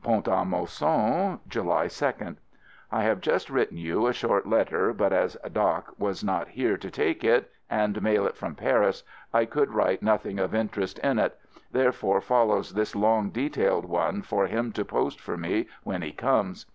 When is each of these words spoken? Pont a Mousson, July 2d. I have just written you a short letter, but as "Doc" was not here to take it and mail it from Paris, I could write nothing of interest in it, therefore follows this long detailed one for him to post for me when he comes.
Pont 0.00 0.28
a 0.28 0.44
Mousson, 0.44 1.40
July 1.48 1.86
2d. 1.88 2.36
I 2.92 3.02
have 3.02 3.20
just 3.20 3.50
written 3.50 3.76
you 3.76 4.06
a 4.06 4.12
short 4.12 4.46
letter, 4.46 4.92
but 4.92 5.12
as 5.12 5.36
"Doc" 5.52 5.92
was 5.98 6.22
not 6.22 6.46
here 6.46 6.76
to 6.76 6.88
take 6.88 7.24
it 7.24 7.50
and 7.68 8.00
mail 8.00 8.24
it 8.24 8.36
from 8.36 8.54
Paris, 8.54 9.02
I 9.34 9.44
could 9.44 9.74
write 9.74 10.00
nothing 10.00 10.38
of 10.38 10.54
interest 10.54 11.00
in 11.00 11.18
it, 11.18 11.36
therefore 11.72 12.20
follows 12.20 12.74
this 12.74 12.94
long 12.94 13.30
detailed 13.30 13.86
one 13.86 14.22
for 14.22 14.46
him 14.46 14.70
to 14.74 14.84
post 14.84 15.18
for 15.20 15.36
me 15.36 15.66
when 15.82 16.02
he 16.02 16.12
comes. 16.12 16.66